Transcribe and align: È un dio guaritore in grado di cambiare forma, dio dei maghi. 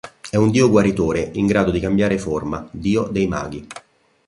È 0.31 0.35
un 0.35 0.49
dio 0.49 0.67
guaritore 0.67 1.29
in 1.33 1.45
grado 1.45 1.69
di 1.69 1.79
cambiare 1.79 2.17
forma, 2.17 2.67
dio 2.71 3.03
dei 3.03 3.27
maghi. 3.27 3.67